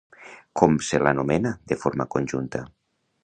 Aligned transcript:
Com 0.59 0.77
se'ls 0.87 1.09
anomena 1.11 1.53
de 1.73 1.79
forma 1.83 2.07
conjunta? 2.17 2.63